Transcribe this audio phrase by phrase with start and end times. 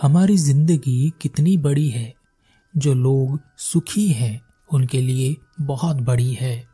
[0.00, 2.14] हमारी ज़िंदगी कितनी बड़ी है,
[2.74, 6.68] जो लोग सुखी हैं, उनके लिए बहुत बड़ी है,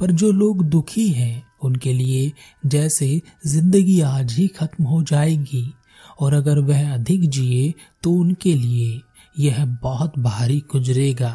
[0.00, 2.32] पर जो लोग दुखी हैं, उनके लिए
[2.66, 5.64] जैसे ज़िंदगी आज ही खत्म हो जाएगी,
[6.20, 7.72] और अगर वह अधिक जिए
[8.02, 9.00] तो उनके लिए
[9.36, 11.32] यह बहुत भारी गुजरेगा।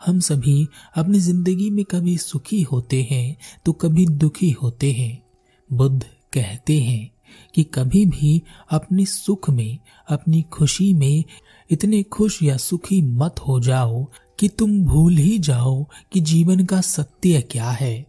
[0.00, 3.36] हम सभी अपनी ज़िंदगी में कभी सुखी होते हैं
[3.66, 5.22] तो कभी दुखी होते हैं,
[5.70, 6.02] बुद्ध
[6.32, 7.10] कहते हैं।
[7.54, 9.78] कि कभी भी अपने सुख में,
[10.08, 11.24] अपनी खुशी में
[11.70, 14.04] इतने खुश या सुखी मत हो जाओ
[14.38, 15.82] कि तुम भूल ही जाओ
[16.12, 18.06] कि जीवन का सत्य क्या है।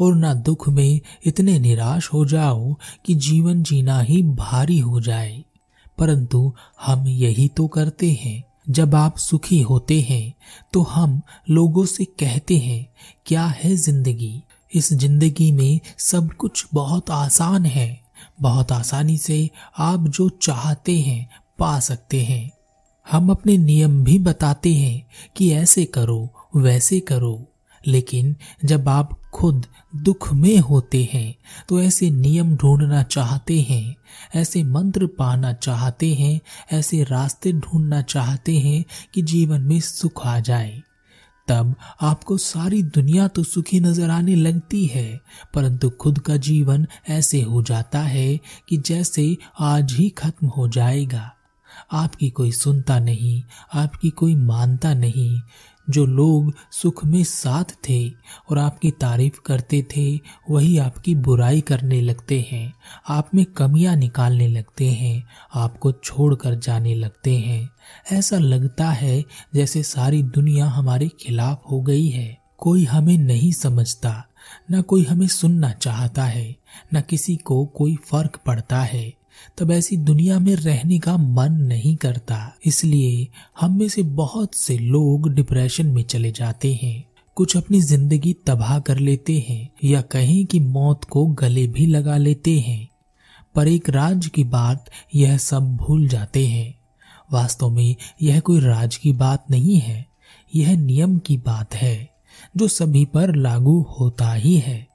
[0.00, 2.74] और ना दुख में इतने निराश हो जाओ
[3.06, 5.42] कि जीवन जीना ही भारी हो जाए।
[5.98, 6.52] परंतु
[6.82, 10.32] हम यही तो करते हैं। जब आप सुखी होते हैं
[10.72, 12.86] तो हम लोगों से कहते हैं,
[13.26, 14.42] क्या है ज़िंदगी?
[14.72, 18.00] इस ज़िंदगी में सब कुछ बहुत आसान है।
[18.42, 22.50] बहुत आसानी से आप जो चाहते हैं, पा सकते हैं।
[23.10, 27.46] हम अपने नियम भी बताते हैं कि ऐसे करो, वैसे करो।
[27.86, 31.34] लेकिन जब आप खुद दुख में होते हैं
[31.68, 33.96] तो ऐसे नियम ढूंढना चाहते हैं,
[34.34, 36.40] ऐसे मंत्र पाना चाहते हैं,
[36.72, 40.82] ऐसे रास्ते ढूंढना चाहते हैं कि जीवन में सुख आ जाए।
[41.50, 45.20] तब आपको सारी दुनिया तो सुखी नज़र आने लगती है,
[45.54, 51.30] परंतु खुद का जीवन ऐसे हो जाता है कि जैसे आज ही खत्म हो जाएगा।
[51.92, 53.42] आपकी कोई सुनता नहीं,
[53.74, 55.40] आपकी कोई मानता नहीं।
[55.90, 58.08] जो लोग सुख में साथ थे
[58.50, 62.74] और आपकी तारीफ़ करते थे, वही आपकी बुराई करने लगते हैं।
[63.08, 65.24] आप में कमियाँ निकालने लगते हैं,
[65.54, 67.70] आपको छोड़कर जाने लगते हैं।
[68.12, 69.24] ऐसा लगता है
[69.54, 74.26] जैसे सारी दुनिया हमारे खिलाफ हो गई है। कोई हमें नहीं समझता,
[74.70, 76.56] न कोई हमें सुनना चाहता है,
[76.94, 79.19] न किसी को कोई फ़र्क पड़ता है।
[79.58, 83.28] तब ऐसी दुनिया में रहने का मन नहीं करता। इसलिए
[83.60, 88.78] हम में से बहुत से लोग डिप्रेशन में चले जाते हैं। कुछ अपनी ज़िंदगी तबाह
[88.78, 92.88] कर लेते हैं या कहीं की मौत को गले भी लगा लेते हैं।
[93.54, 96.74] पर एक राज की बात यह सब भूल जाते हैं।
[97.32, 100.06] वास्तव में यह कोई राज की बात नहीं है।
[100.54, 102.10] यह नियम की बात है,
[102.56, 104.86] जो सभी पर लागू होता ही है।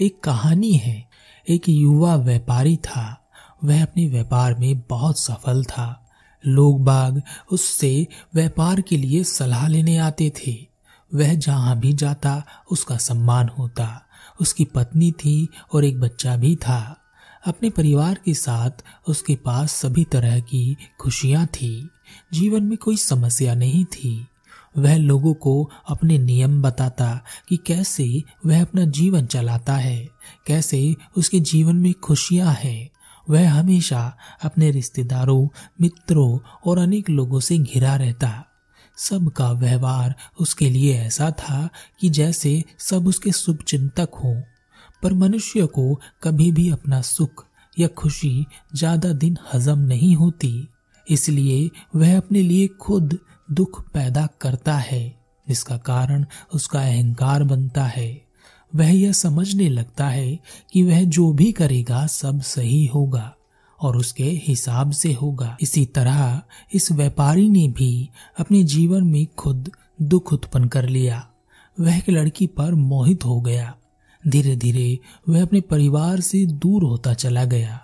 [0.00, 1.04] एक कहानी है।
[1.48, 3.21] एक युवा व्यापारी था।
[3.64, 6.10] वह अपने व्यापार में बहुत सफल था।
[6.46, 10.66] लोग बाग उससे व्यापार के लिए सलाह लेने आते थे।
[11.14, 14.06] वह जहाँ भी जाता, उसका सम्मान होता।
[14.40, 16.96] उसकी पत्नी थी और एक बच्चा भी था।
[17.46, 18.70] अपने परिवार के साथ
[19.08, 21.88] उसके पास सभी तरह की खुशियाँ थी।
[22.32, 24.26] जीवन में कोई समस्या नहीं थी।
[24.78, 30.08] वह लोगों को अपने नियम बताता कि कैसे वह अपना जीवन चलाता है।
[30.46, 32.91] कैसे उसके जीवन में खुशियाँ हैं।
[33.30, 34.00] वह हमेशा
[34.42, 35.48] अपने रिश्तेदारों,
[35.80, 38.44] मित्रों और अनेक लोगों से घिरा रहता।
[38.98, 41.68] सबका व्यवहार उसके लिए ऐसा था
[42.00, 44.40] कि जैसे सब उसके शुभ चिंतक हों,
[45.02, 47.44] पर मनुष्य को कभी भी अपना सुख
[47.78, 50.68] या खुशी ज़्यादा दिन हजम नहीं होती।
[51.06, 53.18] इसलिए वह अपने लिए खुद
[53.50, 56.24] दुख पैदा करता है, जिसका कारण
[56.54, 58.31] उसका अहंकार बनता है।
[58.74, 60.38] वह यह समझने लगता है
[60.72, 63.34] कि वह जो भी करेगा सब सही होगा
[63.80, 66.42] और उसके हिसाब से होगा। इसी तरह
[66.74, 69.70] इस व्यापारी ने भी अपने जीवन में खुद
[70.02, 71.28] दुख उत्पन्न कर लिया।
[71.80, 73.76] वह एक लड़की पर मोहित हो गया।
[74.28, 77.80] धीरे धीरे वह अपने परिवार से दूर होता चला गया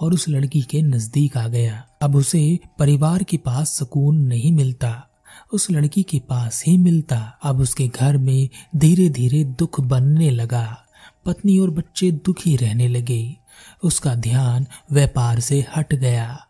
[0.00, 5.09] और उस लड़की के नज़दीक आ गया। अब उसे परिवार के पास सुकून नहीं मिलता।
[5.52, 10.84] उस लड़की के पास ही मिलता। अब उसके घर में धीरे धीरे दुख बनने लगा।
[11.26, 13.36] पत्नी और बच्चे दुखी रहने लगे।
[13.84, 16.46] उसका ध्यान व्यापार से हट गया।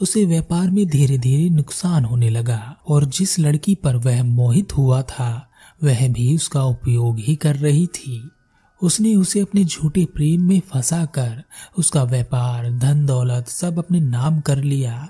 [0.00, 5.02] उसे व्यापार में धीरे धीरे नुकसान होने लगा और जिस लड़की पर वह मोहित हुआ
[5.02, 5.50] था,
[5.84, 8.30] वह भी उसका उपयोग ही कर रही थी।
[8.82, 11.42] उसने उसे अपने झूठे प्रेम में फंसा कर
[11.78, 15.08] उसका व्यापार धन दौलत सब अपने नाम कर लिया।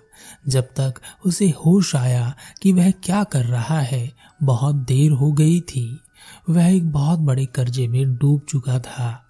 [0.49, 0.95] जब तक
[1.27, 6.01] उसे होश आया कि वह क्या कर रहा है, बहुत देर हो गई थी।
[6.49, 9.25] वह एक बहुत बड़े कर्जे में डूब चुका था।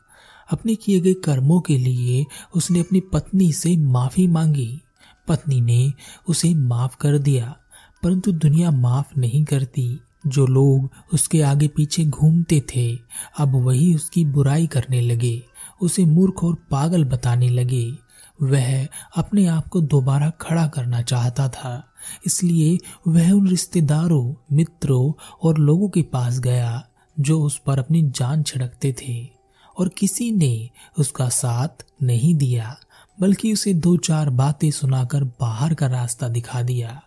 [0.52, 4.80] अपने किए गए कर्मों के लिए उसने अपनी पत्नी से माफ़ी मांगी।
[5.28, 5.92] पत्नी ने
[6.28, 7.56] उसे माफ़ कर दिया,
[8.02, 12.98] परंतु दुनिया माफ़ नहीं करती। जो लोग उसके आगे पीछे घूमते थे,
[13.38, 15.42] अब वही उसकी बुराई करने लगे,
[15.82, 17.98] उसे मूर्ख और पागल बताने लगे।
[18.42, 21.88] वह अपने आप को दोबारा खड़ा करना चाहता था,
[22.26, 22.78] इसलिए
[23.08, 26.88] वह उन रिश्तेदारों, मित्रों और लोगों के पास गया,
[27.20, 29.30] जो उस पर अपनी जान छिड़कते थे,
[29.78, 32.76] और किसी ने उसका साथ नहीं दिया,
[33.20, 37.02] बल्कि उसे दो चार बातें सुनाकर बाहर का रास्ता दिखा दिया।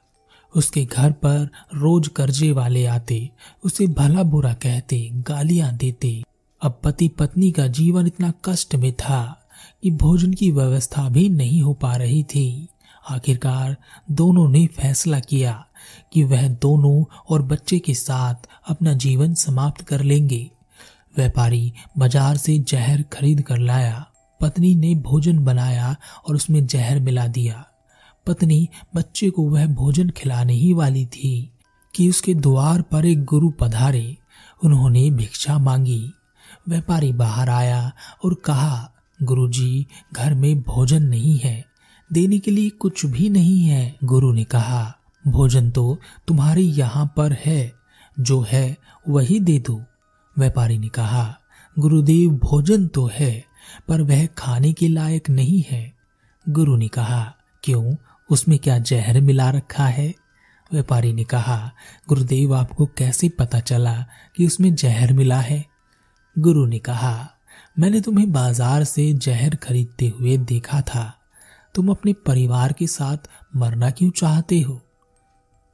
[0.56, 3.30] उसके घर पर रोज कर्जे वाले आते,
[3.64, 6.24] उसे भला बुरा कहते, गालियाँ देते।
[6.62, 9.50] अब पति पत्नी का जीवन इतना कष्ट में था
[9.84, 12.68] कि भोजन की व्यवस्था भी नहीं हो पा रही थी।
[13.10, 13.76] आखिरकार
[14.12, 15.66] दोनों ने फैसला किया
[16.14, 20.50] कि वह दोनों और बच्चे के साथ अपना जीवन समाप्त कर लेंगे।
[21.18, 24.06] व्यापारी बाज़ार से जहर खरीद कर लाया।
[24.42, 25.96] पत्नी ने भोजन बनाया
[26.28, 27.66] और उसमें जहर मिला दिया।
[28.28, 31.52] पत्नी बच्चे को वह भोजन खिलाने ही वाली थी
[31.96, 34.18] कि उसके द्वार पर एक गुरु पधारे।
[34.64, 36.12] उन्होंने भिक्षा मांगी।
[36.70, 37.92] व्यापारी बाहर आया
[38.26, 38.92] और कहा,
[39.24, 41.66] गुरुजी, घर में भोजन नहीं है,
[42.14, 44.98] देने के लिए कुछ भी नहीं है। गुरु ने कहा,
[45.28, 45.98] भोजन तो
[46.28, 47.74] तुम्हारे यहाँ पर है,
[48.20, 48.78] जो है
[49.10, 49.84] वही दे दो।
[50.40, 51.38] व्यापारी ने कहा,
[51.80, 53.46] गुरुदेव, भोजन तो है,
[53.88, 55.94] पर वह खाने के लायक नहीं है।
[56.50, 57.34] गुरु ने कहा,
[57.64, 57.96] क्यों?
[58.30, 60.14] उसमें क्या जहर मिला रखा है?
[60.74, 61.72] व्यापारी ने कहा,
[62.10, 64.06] गुरुदेव, आपको कैसे पता चला
[64.36, 65.66] कि उसमें जहर मिला है?
[66.40, 67.32] गुरु ने कहा,
[67.80, 71.22] मैंने तुम्हें बाज़ार से जहर खरीदते हुए देखा था।
[71.76, 73.18] तुम अपने परिवार के साथ
[73.56, 74.82] मरना क्यों चाहते हो?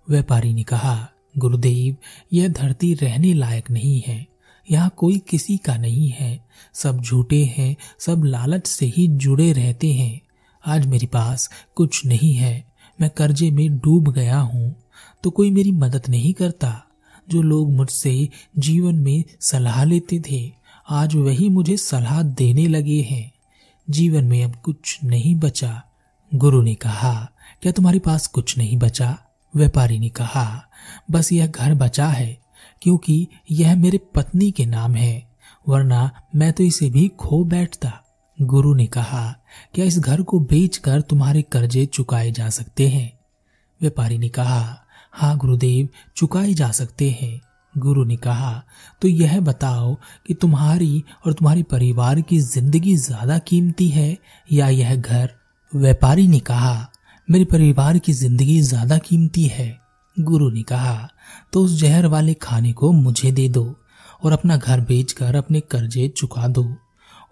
[0.09, 1.97] व्यापारी ने कहा, गुरुदेव,
[2.33, 4.27] यह धरती रहने लायक नहीं है।
[4.71, 9.94] यहाँ कोई किसी का नहीं है। सब झूठे हैं, सब लालच से ही जुड़े रहते
[9.94, 10.21] हैं।
[10.66, 12.66] आज मेरे पास कुछ नहीं है।
[13.02, 14.75] मैं कर्जे में डूब गया हूँ।
[15.24, 16.84] तो कोई मेरी मदद नहीं करता।
[17.30, 20.52] जो लोग मुझसे जीवन में सलाह लेते थे,
[20.90, 23.31] आज वही मुझे सलाह देने लगे हैं।
[23.90, 25.84] जीवन में अब कुछ नहीं बचा।
[26.36, 27.30] गुरु ने कहा,
[27.62, 29.18] क्या तुम्हारे पास कुछ नहीं बचा?
[29.56, 30.64] व्यापारी ने कहा,
[31.12, 32.42] बस यह घर बचा है,
[32.81, 35.31] क्योंकि यह मेरे पत्नी के नाम है,
[35.69, 38.04] वरना मैं तो इसे भी खो बैठता।
[38.42, 39.36] गुरु ने कहा
[39.74, 43.12] क्या इस घर को बेचकर तुम्हारे कर्जे चुकाए जा सकते हैं?
[43.81, 44.77] व्यापारी ने कहा
[45.13, 45.88] हाँ गुरुदेव,
[46.18, 47.39] चुकाए जा सकते हैं।
[47.75, 48.63] गुरु ने कहा
[49.01, 49.94] तो यह बताओ
[50.27, 54.18] कि तुम्हारी और तुम्हारे परिवार की ज़िंदगी ज़्यादा कीमती है
[54.50, 55.30] या यह घर?
[55.74, 56.88] व्यापारी ने कहा,
[57.27, 59.80] मेरे परिवार की ज़िंदगी ज़्यादा कीमती है।
[60.18, 61.07] गुरु ने कहा
[61.54, 63.63] तो उस जहर वाले खाने को मुझे दे दो
[64.24, 66.63] और अपना घर बेचकर अपने कर्जे चुका दो।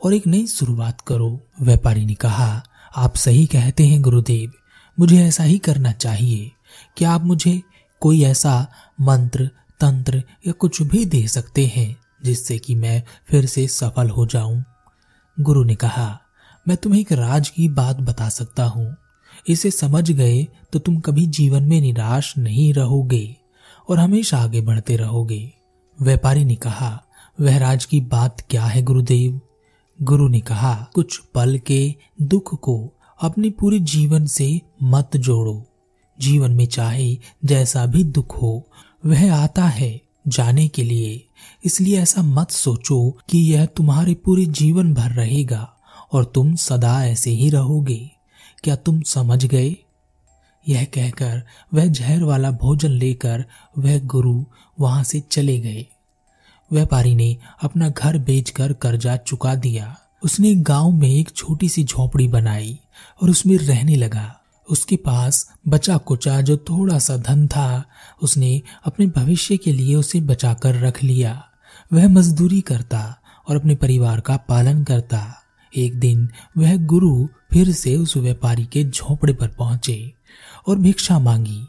[0.03, 2.63] और एक नई शुरुआत करो, व्यापारी ने कहा,
[2.95, 4.51] आप सही कहते हैं गुरुदेव,
[4.99, 6.51] मुझे ऐसा ही करना चाहिए।
[6.97, 7.61] क्या आप मुझे
[8.01, 8.67] कोई ऐसा
[9.01, 9.49] मंत्र,
[9.79, 14.63] तंत्र या कुछ भी दे सकते हैं, जिससे कि मैं फिर से सफल हो जाऊँ?
[15.37, 16.19] गुरु ने कहा,
[16.67, 18.95] मैं तुम्हें एक राज की बात बता सकता हूँ।
[19.47, 23.35] इसे समझ गए तो तुम कभी जीवन में निराश नहीं रहोगे
[23.89, 25.53] और हमेशा आगे बढ़ते रहोगे।
[26.01, 27.01] व्यापारी ने कहा,
[27.41, 29.39] वह राज की बात क्या है गुरुदेव?
[30.01, 35.65] गुरु ने कहा, कुछ पल के दुख को अपने पूरे जीवन से मत जोड़ो।
[36.19, 38.69] जीवन में चाहे जैसा भी दुख हो,
[39.05, 41.27] वह आता है जाने के लिए।
[41.65, 45.73] इसलिए ऐसा मत सोचो कि यह तुम्हारे पूरे जीवन भर रहेगा
[46.13, 48.11] और तुम सदा ऐसे ही रहोगे।
[48.63, 49.75] क्या तुम समझ गए?
[50.67, 51.43] यह कहकर
[51.73, 53.45] वह जहर वाला भोजन लेकर
[53.77, 54.45] वह गुरु
[54.79, 55.85] वहाँ से चले गए।
[56.71, 62.27] व्यापारी ने अपना घर बेचकर कर्जा चुका दिया। उसने गाँव में एक छोटी सी झोपड़ी
[62.27, 62.79] बनाई
[63.23, 64.35] और उसमें रहने लगा।
[64.69, 67.83] उसके पास बचा कुचा जो थोड़ा सा धन था,
[68.23, 71.45] उसने अपने भविष्य के लिए उसे बचाकर रख लिया।
[71.93, 75.35] वह मजदूरी करता और अपने परिवार का पालन करता।
[75.77, 80.13] एक दिन वह गुरु फिर से उस व्यापारी के झोपड़े पर पहुँचे
[80.67, 81.67] और भिक्षा मांगी।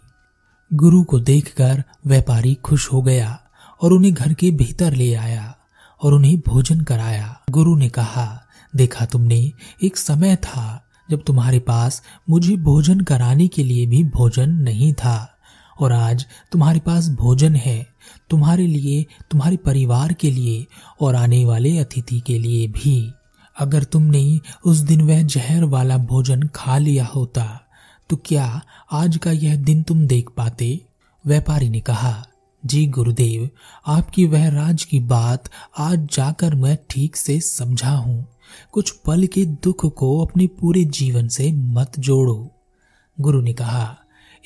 [0.72, 3.49] गुरु को देखकर व्यापारी खुश हो गया।
[3.82, 5.54] और उन्हें घर के भीतर ले आया
[6.02, 8.40] और उन्हें भोजन कराया। गुरु ने कहा,
[8.76, 9.52] देखा तुमने,
[9.84, 15.38] एक समय था जब तुम्हारे पास मुझे भोजन कराने के लिए भी भोजन नहीं था
[15.80, 17.86] और आज तुम्हारे पास भोजन है,
[18.30, 20.66] तुम्हारे लिए, तुम्हारे परिवार के लिए
[21.00, 23.12] और आने वाले अतिथि के लिए भी।
[23.58, 27.66] अगर तुमने उस दिन वह जहर वाला भोजन खा लिया होता
[28.10, 28.60] तो क्या
[28.92, 30.80] आज का यह दिन तुम देख पाते?
[31.26, 32.26] व्यापारी ने कहा
[32.64, 33.48] जी गुरुदेव,
[33.86, 35.48] आपकी वह राज की बात
[35.78, 38.26] आज जाकर मैं ठीक से समझा हूँ।
[38.72, 42.50] कुछ पल के दुख को अपने पूरे जीवन से मत जोड़ो।
[43.20, 43.96] गुरु ने कहा,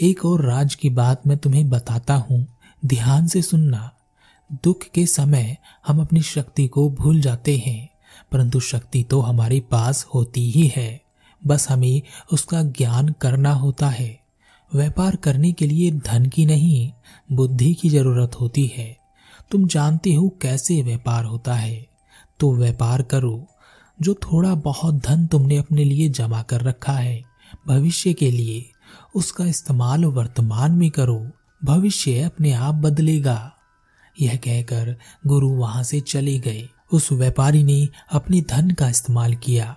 [0.02, 2.47] एक और राज की बात मैं तुम्हें बताता हूँ।
[2.87, 3.90] ध्यान से सुनना।
[4.64, 5.56] दुख के समय
[5.87, 7.88] हम अपनी शक्ति को भूल जाते हैं,
[8.33, 11.00] परंतु शक्ति तो हमारे पास होती ही है।
[11.47, 12.02] बस हमें
[12.33, 14.24] उसका ज्ञान करना होता है।
[14.75, 16.93] व्यापार करने के लिए धन की नहीं,
[17.33, 18.97] बुद्धि की ज़रूरत होती है।
[19.50, 21.87] तुम जानते हो कैसे व्यापार होता है।
[22.40, 23.47] तो व्यापार करो,
[24.02, 27.23] जो थोड़ा बहुत धन तुमने अपने लिए जमा कर रखा है,
[27.69, 28.71] भविष्य के लिए।
[29.14, 31.31] उसका इस्तेमाल वर्तमान में करो,
[31.64, 33.52] भविष्य अपने आप बदलेगा।
[34.21, 39.76] यह कहकर गुरु वहाँ से चले गए। उस व्यापारी ने अपने धन का इस्तेमाल किया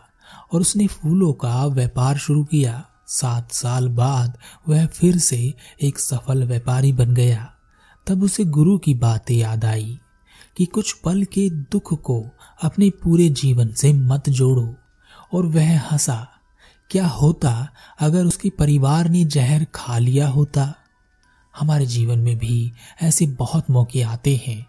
[0.53, 4.37] और उसने फूलों का व्यापार शुरू किया। सात साल बाद
[4.69, 7.53] वह फिर से एक सफल व्यापारी बन गया।
[8.07, 9.99] तब उसे गुरु की बातें याद आई
[10.57, 12.29] कि कुछ पल के दुख को
[12.63, 14.75] अपने पूरे जीवन से मत जोड़ो
[15.33, 16.27] और वह हंसा,
[16.89, 17.67] क्या होता
[17.99, 20.73] अगर उसके परिवार ने जहर खा लिया होता?
[21.59, 22.71] हमारे जीवन में भी
[23.01, 24.65] ऐसे बहुत मौके आते हैं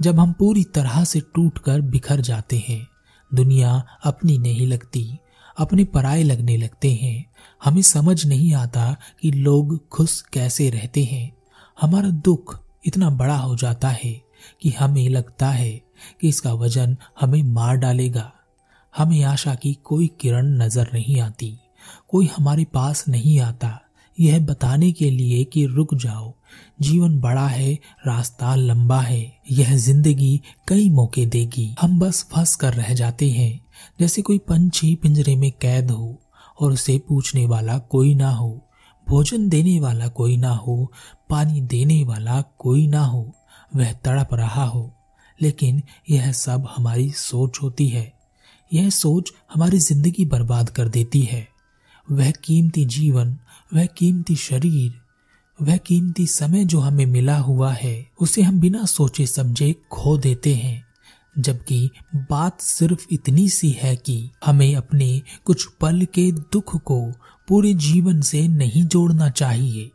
[0.00, 2.86] जब हम पूरी तरह से टूटकर बिखर जाते हैं।
[3.34, 5.18] दुनिया अपनी नहीं लगती।
[5.56, 7.24] अपने पराए लगने लगते हैं।
[7.64, 11.30] हमें समझ नहीं आता कि लोग खुश कैसे रहते हैं।
[11.78, 14.12] हमारा दुख इतना बड़ा हो जाता है
[14.62, 15.70] कि हमें लगता है
[16.20, 18.30] कि इसका वज़न हमें मार डालेगा।
[18.94, 21.56] हमें आशा की कोई किरण नज़र नहीं आती,
[22.08, 23.78] कोई हमारे पास नहीं आता।
[24.18, 26.32] यह बताने के लिए कि रुक जाओ।
[26.80, 27.72] जीवन बड़ा है,
[28.06, 33.60] रास्ता लंबा है, यह ज़िंदगी कई मौके देगी। हम बस फंस कर रह जाते हैं।
[34.00, 36.22] जैसे कोई पंछी पिंजरे में कैद हो
[36.60, 38.68] और उसे पूछने वाला कोई ना हो,
[39.08, 40.92] भोजन देने वाला कोई ना हो,
[41.30, 43.34] पानी देने वाला कोई ना हो,
[43.76, 44.94] वह तड़प रहा हो।
[45.42, 48.12] लेकिन यह सब हमारी सोच होती है।
[48.72, 51.48] यह सोच हमारी ज़िंदगी बर्बाद कर देती है।
[52.10, 53.38] वह कीमती जीवन,
[53.74, 55.00] वह कीमती शरीर,
[55.62, 60.54] वह कीमती समय जो हमें मिला हुआ है, उसे हम बिना सोचे समझे खो देते
[60.54, 60.91] हैं।
[61.38, 67.12] जबकि बात सिर्फ़ इतनी सी है कि हमें अपने कुछ पल के दुख को
[67.48, 69.92] पूरे जीवन से नहीं जोड़ना चाहिए।